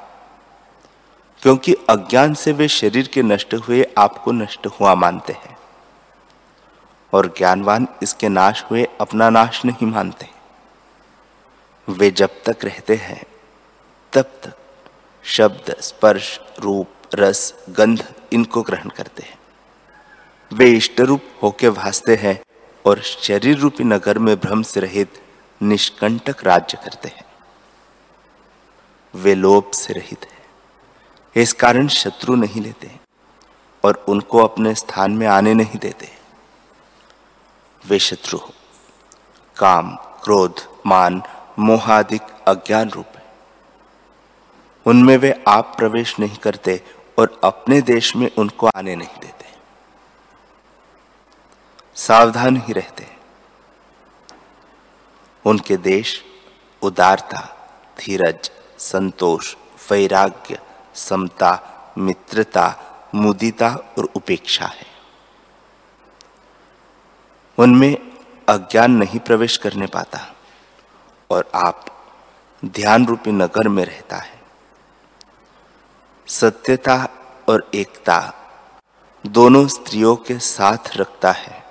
क्योंकि 1.43 1.75
अज्ञान 1.75 2.35
से 2.35 2.53
वे 2.53 2.69
शरीर 2.69 3.07
के 3.07 3.23
नष्ट 3.23 3.55
हुए 3.55 3.87
आपको 3.99 4.33
नष्ट 4.33 4.67
हुआ 4.67 4.95
मानते 4.95 5.33
हैं। 5.33 5.59
और 7.13 7.35
ज्ञानवान 7.39 7.89
इसके 8.03 8.29
नाश 8.29 8.65
हुए 8.71 8.89
अपना 9.01 9.31
नाश 9.31 9.65
नहीं 9.65 9.87
मानते। 9.87 10.29
वे 11.89 12.11
जब 12.11 12.27
तक 12.27 12.65
रहते 12.65 12.95
हैं, 12.95 13.25
तब 14.13 14.23
तक 14.23 14.55
शब्द, 15.23 15.77
स्पर्श, 15.81 16.41
रूप, 16.59 16.89
रस, 17.15 17.55
गंध 17.71 18.15
इनको 18.33 18.63
ग्रहण 18.63 18.89
करते 18.89 19.23
हैं। 19.23 19.39
वे 20.53 20.71
इष्ट 20.71 21.01
रूप 21.01 21.23
होके 21.43 21.71
भासते 21.71 22.17
हैं 22.17 22.41
और 22.87 23.01
शरीर 23.01 23.59
रूपी 23.59 23.85
नगर 23.85 24.19
में 24.19 24.37
भ्रम 24.37 24.63
से 24.63 24.81
रहित 24.81 25.23
निष्कंटक 25.63 26.45
राज्य 26.45 26.79
करते 26.85 27.09
हैं। 27.09 27.25
वे 29.15 29.35
लोभ 29.35 29.71
से 29.71 29.93
रहित 29.93 30.25
है। 30.25 30.40
इस 31.37 31.53
कारण 31.53 31.89
शत्रु 31.89 32.35
नहीं 32.35 32.61
लेते 32.61 32.91
और 33.85 34.05
उनको 34.09 34.39
अपने 34.39 34.75
स्थान 34.75 35.11
में 35.11 35.27
आने 35.27 35.55
नहीं 35.55 35.79
देते। 35.79 36.09
वे 37.85 37.99
शत्रु 37.99 38.39
काम, 39.57 39.97
क्रोध, 39.97 40.61
मान 40.87 41.23
मोहादिक 41.59 42.23
अज्ञान 42.49 42.91
रूप 42.91 43.07
है। 43.17 43.25
उनमें 44.87 45.17
वे 45.17 45.45
आप 45.49 45.75
प्रवेश 45.79 46.19
नहीं 46.19 46.37
करते 46.37 46.83
और 47.19 47.41
अपने 47.45 47.81
देश 47.83 48.17
में 48.17 48.31
उनको 48.39 48.67
आने 48.67 48.97
नहीं 48.97 49.21
देते। 49.21 49.47
सावधान 51.97 52.57
ही 52.57 52.73
रहते 52.73 53.07
उनके 55.45 55.77
देश 55.77 56.25
उदारता, 56.83 57.41
धीरज, 57.99 58.51
संतोष, 58.79 59.55
वैराग्य 59.91 60.59
समता, 60.95 61.61
मित्रता, 61.99 62.77
मुदिता 63.15 63.69
और 63.99 64.05
उपेक्षा 64.05 64.67
है। 64.67 64.87
उनमें 67.59 67.97
अज्ञान 68.49 68.91
नहीं 68.91 69.19
प्रवेश 69.19 69.57
करने 69.57 69.87
पाता 69.87 70.35
और 71.31 71.51
आप 71.55 71.87
ध्यान 72.65 73.07
रूपी 73.07 73.33
नगर 73.33 73.69
में 73.69 73.85
रहता 73.85 74.17
है। 74.17 74.41
सत्यता 76.27 77.09
और 77.49 77.71
एकता 77.75 78.35
दोनों 79.27 79.67
स्त्रियों 79.67 80.17
के 80.17 80.39
साथ 80.39 80.97
रखता 80.97 81.33
है 81.33 81.65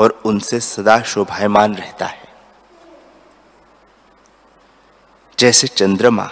और 0.00 0.22
उनसे 0.24 0.60
सदा 0.60 1.02
शोभायमान 1.02 1.76
रहता 1.76 2.06
है। 2.06 2.28
जैसे 5.38 5.66
चंद्रमा 5.66 6.30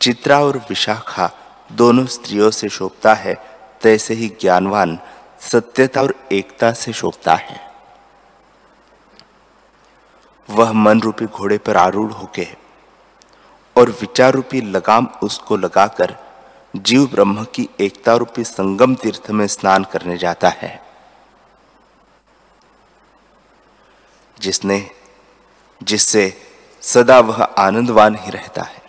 चित्रा 0.00 0.40
और 0.40 0.58
विशाखा 0.58 1.30
दोनों 1.72 2.06
स्त्रियों 2.06 2.50
से 2.50 2.68
शोभता 2.68 3.14
है, 3.14 3.34
तैसे 3.82 4.14
ही 4.14 4.28
ज्ञानवान 4.28 4.98
सत्यता 5.40 6.02
और 6.02 6.14
एकता 6.32 6.72
से 6.72 6.92
शोभता 6.92 7.34
है। 7.34 7.74
वह 10.50 10.72
मन 10.72 11.00
रूपी 11.00 11.26
घोड़े 11.26 11.58
पर 11.58 11.76
आरूढ़ 11.76 12.12
होके 12.12 12.46
और 13.76 13.90
विचार 13.90 14.32
रूपी 14.32 14.60
लगाम 14.60 15.08
उसको 15.22 15.56
लगाकर 15.56 16.16
जीव 16.76 17.06
ब्रह्म 17.06 17.44
की 17.44 17.68
एकता 17.80 18.16
रूपी 18.16 18.44
संगम 18.44 18.94
तीर्थ 18.94 19.30
में 19.30 19.46
स्नान 19.46 19.84
करने 19.84 20.18
जाता 20.18 20.48
है। 20.48 20.82
जिसने, 24.40 24.90
जिससे 25.82 26.42
सदा 26.80 27.20
वह 27.20 27.42
आनंदवान 27.42 28.16
ही 28.20 28.30
रहता 28.30 28.62
है। 28.62 28.83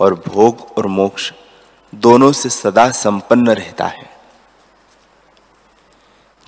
और 0.00 0.24
भोग 0.28 0.60
और 0.78 0.86
मोक्ष 0.86 1.32
दोनों 1.94 2.32
से 2.32 2.48
सदा 2.48 2.90
संपन्न 2.90 3.50
रहता 3.50 3.86
है। 3.86 4.10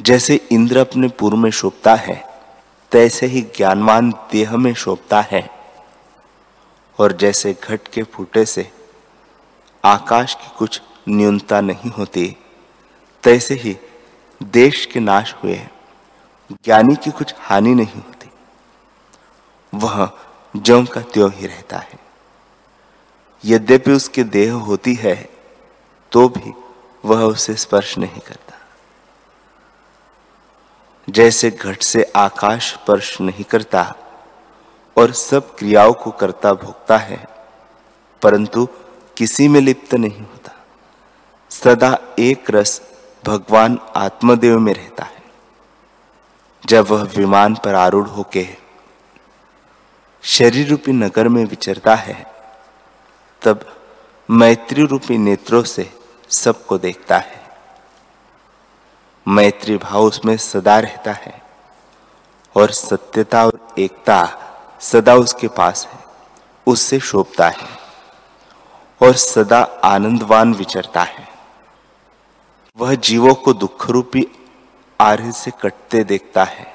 जैसे 0.01 0.49
इंद्र 0.53 0.79
अपने 0.79 1.09
पूर्व 1.09 1.37
में 1.37 1.51
शोभता 1.51 1.95
है, 1.95 2.25
तैसे 2.93 3.27
ही 3.27 3.41
ज्ञानवान 3.41 4.11
देह 4.11 4.57
में 4.57 4.75
शोभता 4.75 5.21
है। 5.21 5.51
और 6.99 7.13
जैसे 7.13 7.57
घट 7.65 7.89
के 7.89 8.03
फूटे 8.03 8.45
से 8.45 8.73
आकाश 9.85 10.35
की 10.35 10.51
कुछ 10.59 10.83
न्यूनता 11.09 11.61
नहीं 11.61 11.91
होती, 11.91 12.37
तैसे 13.23 13.55
ही 13.55 13.77
देश 14.43 14.87
के 14.87 15.01
नाश 15.01 15.35
हुए, 15.35 15.67
ज्ञानी 16.53 16.97
की 16.97 17.11
कुछ 17.11 17.35
हानि 17.39 17.75
नहीं 17.75 18.03
होती। 18.03 18.31
वह 19.75 20.11
ज्यों 20.57 20.85
का 20.85 21.01
त्यों 21.01 21.33
ही 21.33 21.47
रहता 21.47 21.79
है। 21.79 22.12
यद्यपि 23.45 23.93
उसके 23.93 24.25
देह 24.25 24.53
होती 24.53 24.95
है 24.95 25.15
तो 26.13 26.29
भी 26.29 26.53
वह 27.05 27.23
उसे 27.23 27.55
स्पर्श 27.55 27.97
नहीं 27.99 28.21
करता। 28.21 28.59
जैसे 31.09 31.51
घट 31.51 31.83
से 31.83 32.03
आकाश 32.17 32.73
स्पर्श 32.73 33.21
नहीं 33.21 33.45
करता 33.45 33.83
और 34.97 35.13
सब 35.13 35.55
क्रियाओं 35.57 35.93
को 35.93 36.11
करता 36.11 36.53
भोगता 36.55 36.97
है, 36.99 37.27
परंतु 38.23 38.67
किसी 39.17 39.49
में 39.49 39.61
लिप्त 39.61 39.95
नहीं 39.95 40.21
होता। 40.21 40.53
सदा 41.51 41.99
एक 42.19 42.51
रस 42.51 42.81
भगवान 43.25 43.79
आत्मदेव 43.97 44.59
में 44.59 44.73
रहता 44.75 45.05
है। 45.05 45.23
जब 46.65 46.87
वह 46.89 47.03
विमान 47.17 47.55
पर 47.55 47.75
आरूढ़ 47.75 48.09
होके 48.09 48.47
शरीर 50.25 50.69
रूपी 50.69 50.93
नगर 50.93 51.29
में 51.29 51.45
विचरता 51.45 51.95
है 51.95 52.32
तब 53.45 53.65
मैत्री 54.31 54.85
रूपी 54.87 55.19
नेत्रों 55.19 55.63
से 55.63 55.91
सबको 56.31 56.79
देखता 56.79 57.19
है। 57.19 57.41
मैत्री 59.27 59.77
भाव 59.77 60.05
उसमें 60.05 60.37
सदा 60.37 60.79
रहता 60.79 61.13
है 61.13 61.43
और 62.57 62.71
सत्यता 62.71 63.45
और 63.47 63.75
एकता 63.79 64.19
सदा 64.81 65.15
उसके 65.15 65.49
पास 65.49 65.87
है, 65.93 65.99
उससे 66.67 67.01
शोभता 67.01 67.49
है 67.49 67.69
और 69.01 69.13
सदा 69.13 69.61
आनंदवान 69.85 70.55
विचरता 70.55 71.03
है। 71.03 71.29
वह 72.77 72.95
जीवों 72.95 73.35
को 73.35 73.53
दुख 73.53 73.89
रूपी 73.91 74.27
आर्य 75.01 75.33
से 75.33 75.51
कटते 75.63 76.05
देखता 76.05 76.45
है। 76.45 76.67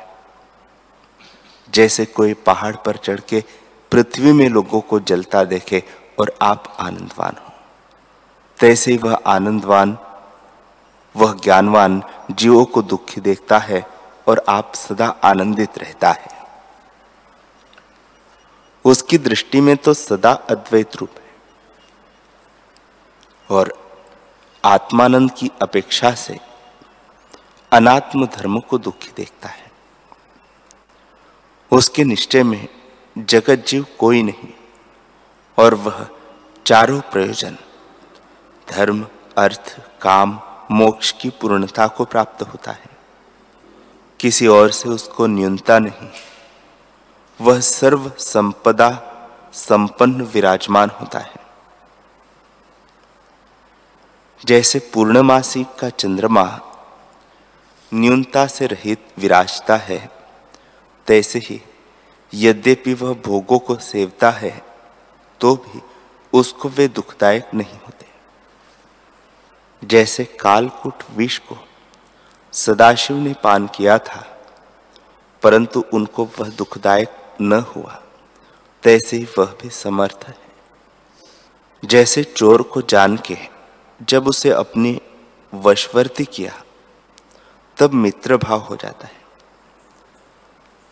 जैसे 1.70 2.06
कोई 2.06 2.34
पहाड़ 2.34 2.76
पर 2.76 2.98
चढ़ 2.98 3.20
के 3.20 3.44
पृथ्वी 3.92 4.32
में 4.32 4.48
लोगों 4.50 4.82
को 4.82 5.00
जलता 5.00 5.44
देखे 5.44 5.84
और 6.20 6.38
आप 6.42 6.78
आनंदवान 6.80 7.36
हो। 7.46 7.54
तैसे 8.60 8.98
वह 8.98 9.16
आनंदवान, 9.26 9.98
वह 11.16 11.34
ज्ञानवान 11.34 12.04
जीवों 12.32 12.66
को 12.66 12.82
दुखी 12.82 13.22
देखता 13.22 13.58
है 13.58 13.88
और 14.28 14.46
आप 14.50 14.76
सदा 14.76 15.08
आनंदित 15.08 15.78
रहता 15.78 16.12
है। 16.12 16.38
उसकी 18.86 19.18
दृष्टि 19.18 19.62
में 19.62 19.78
तो 19.78 19.94
सदा 19.94 20.32
अद्वैत 20.32 20.96
रूप 20.96 21.10
है 21.18 21.36
और 23.50 23.74
आत्मानंद 24.66 25.32
की 25.32 25.52
अपेक्षा 25.62 26.12
से 26.12 26.40
अनात्म 27.72 28.26
धर्म 28.26 28.60
को 28.60 28.78
दुखी 28.78 29.12
देखता 29.18 29.50
है। 29.50 29.72
उसके 31.72 32.04
निश्चय 32.04 32.44
में 32.44 32.68
जगत 33.18 33.66
जीव 33.68 33.86
कोई 34.00 34.24
नहीं। 34.24 34.54
और 35.58 35.74
वह 35.74 36.08
चारों 36.66 37.02
प्रयोजन, 37.02 37.58
धर्म, 38.70 39.08
अर्थ, 39.38 39.82
काम, 40.02 40.42
मोक्ष 40.72 41.12
की 41.12 41.30
पूर्णता 41.30 41.88
को 41.88 42.06
प्राप्त 42.06 42.42
होता 42.42 42.72
है। 42.72 42.90
किसी 44.20 44.48
और 44.48 44.72
से 44.72 44.90
उसको 44.90 45.28
न्यूनता 45.28 45.80
नहीं। 45.80 46.10
वह 47.42 47.60
सर्व 47.60 48.12
संपदा, 48.20 49.14
संपन्न 49.54 50.22
विराजमान 50.22 50.90
होता 50.90 51.20
है। 51.20 51.36
जैसे 54.46 54.80
पूर्णमासी 54.80 55.64
का 55.80 55.90
चंद्रमा 55.90 56.60
न्यूनता 57.94 58.48
से 58.48 58.68
रहित 58.68 59.08
विराजता 59.18 59.76
है, 59.76 60.12
तैसे 61.08 61.40
ही 61.40 61.62
यद्यपि 62.34 62.94
वह 62.94 63.14
भोगों 63.14 63.60
को 63.60 63.76
सेवता 63.76 64.32
है 64.32 64.67
तो 65.42 65.56
भी 65.56 65.82
उसको 66.34 66.70
वे 66.70 66.88
दुखदायक 66.88 67.50
नहीं 67.54 67.80
होते। 67.80 68.06
जैसे 69.88 70.26
कालकुट 70.26 71.04
विष 71.12 71.38
को 71.38 71.58
सदाशिव 72.54 73.18
ने 73.18 73.34
पान 73.34 73.68
किया 73.68 73.98
था, 73.98 74.40
परंतु 75.44 75.84
उनको 75.94 76.26
वह 76.26 76.50
दुखदायक 76.50 77.36
न 77.42 77.54
हुआ, 77.54 78.04
तैसे 78.84 79.18
ही 79.18 79.28
वह 79.38 79.46
भी 79.46 79.70
समर्थ 79.70 80.26
है। 80.28 80.38
जैसे 81.86 82.24
चोर 82.24 82.62
को 82.62 82.82
जान 82.82 83.18
के 83.18 83.38
जब 84.02 84.28
उसे 84.28 84.50
अपनी 84.50 85.02
वशवर्ती 85.54 86.26
किया, 86.26 86.64
तब 87.78 87.94
मित्र 87.94 88.38
भाव 88.38 88.60
हो 88.60 88.76
जाता 88.76 89.08
है। 89.08 89.22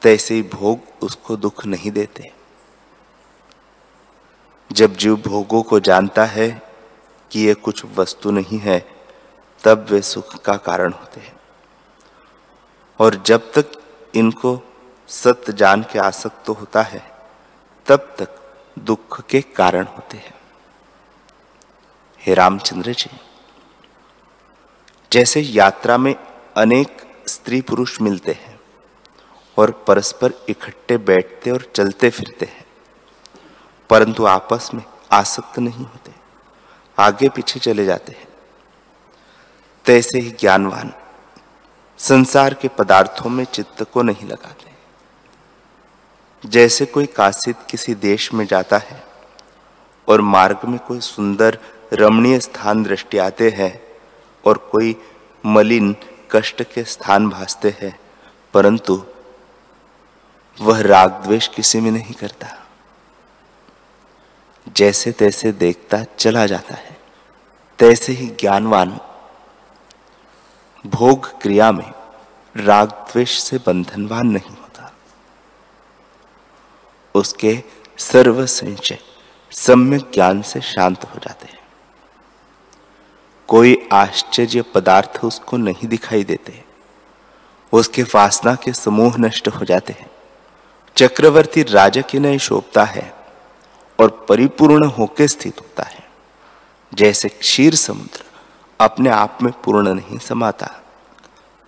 तैसे 0.02 0.36
ही 0.36 0.42
भोग 0.44 0.80
उसको 1.02 1.38
दुख 1.38 1.66
नहीं 1.66 1.92
देते। 1.92 2.32
जब 4.72 4.96
जीव 4.96 5.16
भोगों 5.16 5.62
को 5.64 5.80
जानता 5.80 6.26
है 6.26 6.62
कि 7.32 7.40
ये 7.40 7.54
कुछ 7.54 7.86
वस्तु 7.86 8.32
नहीं 8.32 8.60
है, 8.60 8.80
तब 9.64 9.88
वे 9.90 10.02
सुख 10.02 10.42
का 10.42 10.58
कारण 10.58 10.94
होते 10.94 11.22
हैं। 11.22 11.36
और 13.00 13.16
जब 13.16 13.52
तक 13.52 13.72
इनको 14.16 14.60
सत्य 15.08 15.54
जान 15.54 15.84
के 15.84 16.00
आसक्त 16.00 16.46
तो 16.46 16.54
होता 16.54 16.82
है, 16.82 17.12
तब 17.88 18.16
तक 18.20 18.56
दुख 18.80 19.26
के 19.26 19.42
कारण 19.42 19.86
होते 19.86 20.18
हैं। 20.18 20.34
हे 22.22 22.34
रामचंद्र 22.34 22.94
जी, 22.94 23.10
जैसे 25.12 25.42
यात्रा 25.42 25.98
में 25.98 26.16
अनेक 26.58 27.02
स्त्री 27.28 27.62
पुरुष 27.62 28.02
मिलते 28.02 28.32
हैं 28.32 28.60
और 29.58 29.72
परस्पर 29.88 30.34
इकट्ठे 30.50 30.98
बैठते 30.98 31.52
और 31.52 31.72
चलते 31.76 32.10
फिरते 32.10 32.46
हैं 32.46 32.65
परंतु 33.90 34.26
आपस 34.26 34.70
में 34.74 34.84
आसक्त 35.12 35.60
नहीं 35.60 35.86
होते। 35.86 36.12
आगे 36.98 37.30
पीछे 37.30 37.60
चले 37.60 37.86
जाते 37.86 38.12
हैं। 38.12 38.28
तैसे 39.86 40.20
ही 40.20 40.32
ज्ञानवान 40.32 40.94
संसार 41.98 42.54
के 42.54 42.68
पदार्थों 42.68 43.30
में 43.30 43.46
चित्त 43.46 43.84
को 43.84 44.02
नहीं 44.02 44.28
लगाते। 44.28 44.72
जैसे 46.50 46.86
कोई 46.86 47.06
काशिद 47.06 47.56
किसी 47.70 47.96
देश 47.96 48.34
में 48.34 48.46
जाता 48.46 48.78
है 48.78 49.04
और 50.10 50.22
मार्ग 50.22 50.60
में 50.66 50.80
कोई 50.80 51.00
सुंदर 51.00 51.58
रमणीय 51.94 52.40
स्थान 52.40 52.84
दृष्टि 52.84 53.18
आते 53.18 53.50
हैं 53.50 53.82
और 54.46 54.58
कोई 54.58 54.96
मलिन 55.46 55.96
कष्ट 56.32 56.64
के 56.64 56.84
स्थान 56.84 57.30
भासते 57.30 57.76
हैं, 57.82 58.00
परंतु 58.54 59.06
वह 60.62 60.82
राग 60.82 61.12
द्वेष 61.12 61.48
किसी 61.48 61.80
में 61.80 61.92
नहीं 61.92 62.14
करता। 62.14 62.65
जैसे 64.68 65.12
तैसे 65.12 65.52
देखता 65.52 66.04
चला 66.04 66.46
जाता 66.46 66.76
है। 66.76 66.98
तैसे 67.80 68.14
ही 68.14 68.28
ज्ञानवान 68.28 69.00
भोग 70.86 71.42
क्रिया 71.42 71.72
में 71.72 71.94
राग 72.58 72.90
द्वेष 72.90 73.40
से 73.40 73.58
बंधनवान 73.58 74.28
नहीं 74.28 74.50
होता। 74.50 74.94
उसके 77.16 77.64
सर्व 77.98 78.46
संचय 78.46 79.00
सम्यक 79.52 80.12
ज्ञान 80.14 80.42
से 80.42 80.62
शांत 80.62 81.04
हो 81.04 81.20
जाते 81.20 81.46
हैं। 81.46 81.60
कोई 83.48 83.90
आश्चर्य 83.94 84.62
पदार्थ 84.62 85.20
उसको 85.24 85.58
नहीं 85.58 85.88
दिखाई 85.88 86.24
देते। 86.24 86.64
उसके 87.74 88.04
वासना 88.04 88.56
के 88.56 88.74
समूह 88.74 89.16
नष्ट 89.20 89.48
हो 89.48 89.66
जाते 89.66 89.94
हैं। 89.94 90.12
चक्रवर्ती 90.96 91.64
राजा 91.64 92.02
की 92.02 92.20
नहीं 92.20 92.38
शोभता 92.38 92.84
है। 92.84 93.15
और 94.00 94.26
परिपूर्ण 94.30 94.86
होकर 94.88 95.28
स्थित 95.28 95.62
होता 95.62 95.84
है। 95.84 96.04
जैसे 96.94 97.30
क्षीर 97.30 97.76
समुद्र 97.76 98.24
अपने 98.80 99.10
आप 99.10 99.38
में 99.42 99.52
पूर्ण 99.64 99.94
नहीं 99.94 100.18
समाता, 100.20 100.70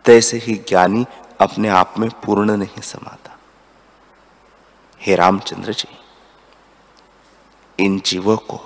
तैसे 0.05 0.37
ही 0.37 0.55
ज्ञानी 0.69 1.05
अपने 1.41 1.69
आप 1.69 1.93
में 1.99 2.09
पूर्ण 2.25 2.57
नहीं 2.57 2.81
समाता। 2.81 3.37
हे 5.01 5.15
रामचंद्र 5.15 5.73
जी, 5.73 5.97
इन 7.79 7.99
जीवों 8.05 8.37
को 8.37 8.59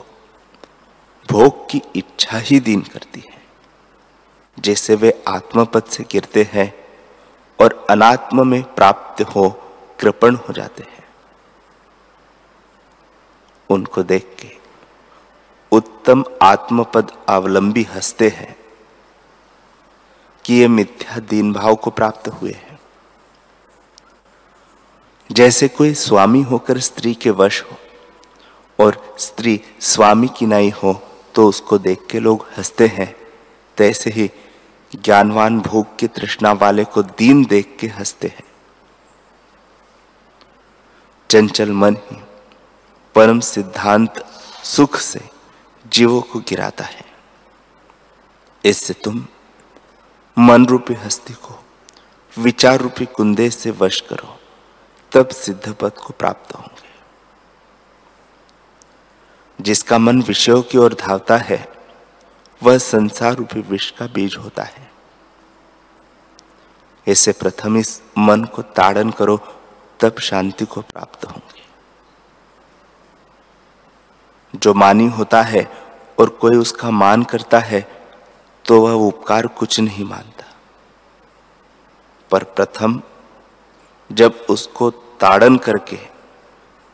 भोग 1.29 1.69
की 1.69 1.81
इच्छा 1.95 2.37
ही 2.37 2.59
दीन 2.59 2.81
करती 2.83 3.19
है, 3.19 3.41
जैसे 4.57 4.95
वे 4.95 5.11
आत्मपद 5.27 5.83
से 5.83 6.03
गिरते 6.11 6.47
हैं 6.53 6.73
और 7.59 7.85
अनात्म 7.89 8.47
में 8.47 8.61
प्राप्त 8.75 9.21
हो, 9.25 9.49
कृपण 9.99 10.35
हो 10.35 10.53
जाते 10.53 10.83
हैं। 10.83 11.00
उनको 13.71 14.03
देख 14.03 14.35
के। 14.39 14.49
उत्तम 15.71 16.23
आत्मपद 16.41 17.11
अवलंबी 17.29 17.83
हँसते 17.83 18.27
हैं 18.29 18.55
कि 20.45 20.53
ये 20.53 20.67
मिथ्या 20.67 21.19
दीन 21.19 21.51
भाव 21.53 21.75
को 21.75 21.91
प्राप्त 21.91 22.27
हुए 22.27 22.51
हैं। 22.51 22.79
जैसे 25.29 25.67
कोई 25.67 25.93
स्वामी 25.93 26.41
होकर 26.41 26.79
स्त्री 26.79 27.13
के 27.13 27.29
वश 27.29 27.61
हो 27.61 27.77
और 28.79 29.15
स्त्री 29.19 29.59
स्वामी 29.79 30.27
की 30.27 30.45
नाई 30.45 30.69
हो 30.83 30.93
तो 31.35 31.47
उसको 31.47 31.77
देख 31.77 32.05
के 32.11 32.19
लोग 32.19 32.47
हँसते 32.57 32.87
हैं। 32.87 33.15
तैसे 33.77 34.09
ही 34.09 34.29
ज्ञानवान 34.95 35.59
भोग 35.59 35.95
की 35.99 36.07
तृष्णा 36.07 36.51
वाले 36.51 36.83
को 36.83 37.03
दीन 37.03 37.45
देख 37.45 37.77
के 37.79 37.87
हँसते 37.87 38.27
हैं। 38.27 38.43
चंचल 41.29 41.71
मन 41.71 41.95
ही 41.95 42.17
परम 43.15 43.39
सिद्धांत 43.39 44.25
सुख 44.63 44.97
से 44.97 45.29
जीवों 45.87 46.21
को 46.21 46.39
गिराता 46.39 46.83
है। 46.83 47.05
इससे 48.65 48.93
तुम 48.93 49.27
मन 50.39 50.65
रूपी 50.65 50.93
हस्ती 50.93 51.33
को 51.33 51.63
विचार 52.39 52.79
रूपी 52.79 53.05
कुंदे 53.05 53.49
से 53.49 53.71
वश 53.71 54.01
करो, 54.01 54.39
तब 55.11 55.29
सिद्ध 55.29 55.73
पद 55.73 55.91
को 55.91 56.13
प्राप्त 56.19 56.55
होंगे। 56.55 56.91
जिसका 59.61 59.97
मन 59.97 60.21
विषयों 60.21 60.61
की 60.61 60.77
ओर 60.77 60.93
धावता 60.93 61.37
है, 61.37 61.71
वह 62.63 62.77
संसार 62.77 63.33
रूपी 63.33 63.59
विष 63.59 63.91
का 63.91 64.07
बीज 64.07 64.35
होता 64.35 64.63
है। 64.63 64.91
इसे 67.07 67.31
प्रथम 67.31 67.77
इस 67.77 68.01
मन 68.17 68.43
को 68.43 68.61
ताड़न 68.61 69.11
करो, 69.11 69.37
तब 69.99 70.19
शांति 70.19 70.65
को 70.65 70.81
प्राप्त 70.81 71.25
होंगे। 71.25 71.60
जो 74.53 74.73
मानी 74.73 75.07
होता 75.07 75.41
है 75.41 75.63
और 76.19 76.29
कोई 76.29 76.57
उसका 76.57 76.89
मान 76.91 77.23
करता 77.23 77.59
है 77.59 77.81
तो 78.65 78.81
वह 78.81 79.07
उपकार 79.07 79.47
कुछ 79.47 79.79
नहीं 79.79 80.05
मानता। 80.05 80.45
पर 82.31 82.43
प्रथम, 82.43 83.01
जब 84.11 84.45
उसको 84.49 84.89
ताड़न 84.91 85.57
करके 85.57 85.97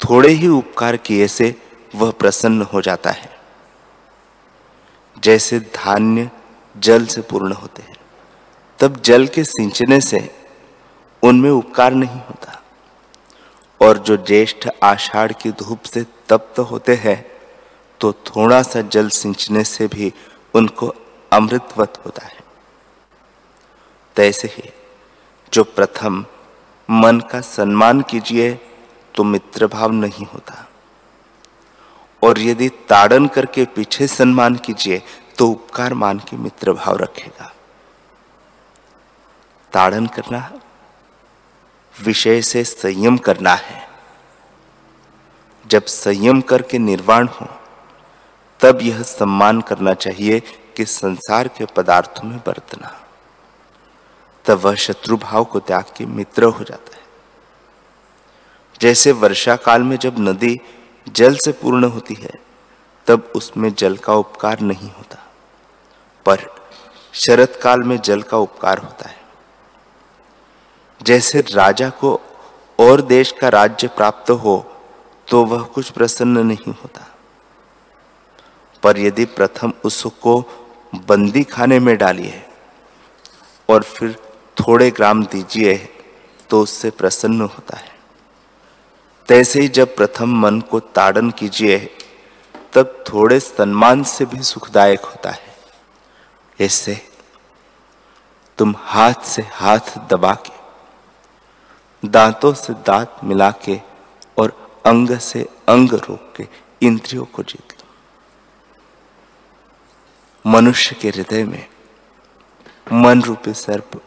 थोड़े 0.01 0.29
ही 0.29 0.47
उपकार 0.47 0.97
किए 0.97 1.27
से 1.27 1.55
वह 1.95 2.11
प्रसन्न 2.11 2.61
हो 2.61 2.81
जाता 2.81 3.11
है। 3.11 3.29
जैसे 5.17 5.59
धान्य 5.59 6.29
जल 6.77 7.05
से 7.05 7.21
पूर्ण 7.21 7.53
होते 7.53 7.81
हैं, 7.81 7.95
तब 8.79 9.01
जल 9.01 9.27
के 9.27 9.43
सिंचने 9.43 10.01
से 10.01 10.19
उनमें 11.23 11.49
उपकार 11.51 11.93
नहीं 11.93 12.19
होता। 12.19 12.61
और 13.81 13.97
जो 13.97 14.17
ज्येष्ठ 14.17 14.67
आषाढ़ 14.83 15.31
की 15.31 15.51
धूप 15.51 15.81
से 15.81 16.05
तप्त 16.29 16.59
होते 16.59 16.95
हैं 16.95 17.36
तो 18.01 18.11
थोड़ा 18.13 18.61
सा 18.61 18.81
जल 18.81 19.09
सिंचने 19.09 19.63
से 19.63 19.87
भी 19.87 20.11
उनको 20.53 20.93
अमृतवत 21.31 22.01
होता 22.05 22.25
है। 22.25 22.39
तैसे 24.15 24.47
ही 24.47 24.69
जो 25.53 25.63
प्रथम 25.63 26.25
मन 26.89 27.19
का 27.31 27.41
सम्मान 27.41 28.01
कीजिए 28.01 28.53
तो 29.15 29.23
मित्र 29.23 29.67
भाव 29.67 29.91
नहीं 29.91 30.25
होता। 30.25 30.67
और 32.23 32.39
यदि 32.39 32.69
ताड़न 32.89 33.27
करके 33.27 33.65
पीछे 33.65 34.07
सम्मान 34.07 34.55
कीजिए 34.55 35.01
तो 35.37 35.47
उपकार 35.47 35.93
मान 35.93 36.19
के 36.19 36.37
मित्र 36.37 36.73
भाव 36.73 36.97
रखेगा। 36.97 37.53
ताड़न 39.73 40.07
करना 40.07 40.39
विषय 41.95 42.41
से 42.41 42.63
संयम 42.63 43.17
करना 43.17 43.53
है। 43.53 43.87
जब 45.65 45.85
संयम 45.85 46.41
करके 46.41 46.77
निर्वाण 46.77 47.27
हो 47.27 47.47
तब 48.59 48.79
यह 48.81 49.01
सम्मान 49.01 49.61
करना 49.61 49.93
चाहिए 49.93 50.39
कि 50.75 50.85
संसार 50.85 51.47
के 51.47 51.65
पदार्थों 51.65 52.29
में 52.29 52.37
बरतना। 52.37 53.07
तब 54.45 54.59
वह 54.59 54.75
शत्रु 54.75 55.17
भाव 55.17 55.43
को 55.43 55.59
त्याग 55.59 55.85
के 55.97 56.05
मित्र 56.05 56.43
हो 56.43 56.63
जाता 56.63 56.95
है। 56.95 57.03
जैसे 58.81 59.11
वर्षा 59.11 59.55
काल 59.55 59.83
में 59.83 59.97
जब 59.97 60.15
नदी 60.19 60.59
जल 61.09 61.35
से 61.35 61.51
पूर्ण 61.51 61.83
होती 61.83 62.13
है, 62.13 62.33
तब 63.07 63.31
उसमें 63.35 63.73
जल 63.73 63.97
का 63.97 64.13
उपकार 64.13 64.59
नहीं 64.59 64.91
होता। 64.91 65.23
पर 66.25 66.39
शरत 67.13 67.59
काल 67.63 67.79
में 67.79 67.97
जल 67.97 68.21
का 68.21 68.37
उपकार 68.37 68.77
होता 68.77 69.09
है। 69.09 69.21
जैसे 71.01 71.43
राजा 71.51 71.89
को 71.89 72.19
और 72.79 73.01
देश 73.01 73.31
का 73.31 73.49
राज्य 73.49 73.87
प्राप्त 73.87 74.31
हो 74.31 74.57
तो 75.27 75.43
वह 75.45 75.63
कुछ 75.63 75.89
प्रसन्न 75.89 76.45
नहीं 76.47 76.73
होता। 76.73 77.16
पर 78.83 78.97
यदि 78.99 79.25
प्रथम 79.25 79.73
उसको 79.85 80.39
बंदी 81.07 81.43
खाने 81.43 81.79
में 81.79 81.97
डालिए 81.97 82.41
और 83.69 83.83
फिर 83.83 84.15
थोड़े 84.57 84.89
ग्राम 84.91 85.25
दीजिए 85.25 85.75
तो 86.49 86.61
उससे 86.61 86.89
प्रसन्न 86.89 87.41
होता 87.41 87.77
है। 87.77 87.95
तैसे 89.29 89.61
ही 89.61 89.67
जब 89.67 89.95
प्रथम 89.95 90.39
मन 90.39 90.59
को 90.61 90.79
ताड़न 90.79 91.31
कीजिए, 91.31 91.77
तब 92.73 93.03
थोड़े 93.13 93.39
सम्मान 93.39 94.03
से 94.03 94.25
भी 94.25 94.41
सुखदायक 94.43 95.01
होता 95.01 95.29
है। 95.29 95.55
ऐसे 96.59 96.99
तुम 98.57 98.75
हाथ 98.77 99.25
से 99.25 99.41
हाथ 99.51 99.97
दबा 100.09 100.33
के 100.47 102.07
दांतों 102.07 102.53
से 102.53 102.73
दांत 102.73 103.15
मिला 103.23 103.51
के 103.65 103.79
और 104.37 104.81
अंग 104.85 105.17
से 105.19 105.47
अंग 105.69 105.93
रोक 105.93 106.33
के 106.35 106.47
इंद्रियों 106.81 107.25
को 107.25 107.43
जीत। 107.43 107.76
मनुष्य 110.45 110.95
के 110.95 111.09
हृदय 111.09 111.43
में 111.43 111.67
मन 112.93 113.21
रूपी 113.21 113.53
सर्प 113.53 114.01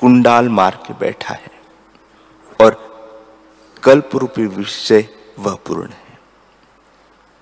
कुंडाल 0.00 0.48
मार 0.48 0.82
के 0.86 0.94
बैठा 0.94 1.34
है 1.34 1.50
और 2.60 2.92
कल्प 3.82 4.10
रूपी 4.14 4.46
विषय 4.46 5.08
वह 5.38 5.54
पूर्ण 5.54 5.90
है। 5.90 6.18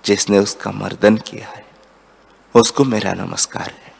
जिसने 0.05 0.39
उसका 0.39 0.71
मर्दन 0.71 1.17
किया 1.17 1.47
है, 1.47 1.65
उसको 2.55 2.83
मेरा 2.83 3.13
नमस्कार 3.13 3.69
है। 3.69 3.91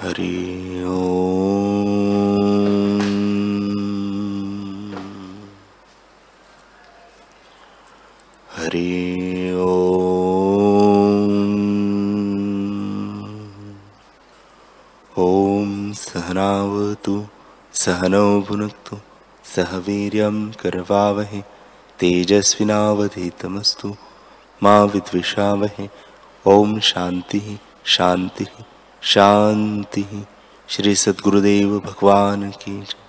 हरि 0.00 0.65
सहनावतु 17.06 17.26
सहनौ 17.72 18.40
भुनक्तु, 18.40 18.96
सह 19.44 19.76
वीर्यं 19.76 20.52
करवावहे, 20.52 21.40
तेजस्विनावधीतमस्तु, 21.98 23.96
मा 24.62 24.84
विद्विषावहे, 24.84 25.88
ॐ 26.46 26.80
शान्तिः 26.80 27.58
शान्तिः 27.84 28.64
शान्तिः। 29.02 30.22
श्री 30.68 30.94
सद्गुरुदेव 30.94 31.78
भगवान 31.78 32.50
की 32.50 32.82
जय। 32.82 33.05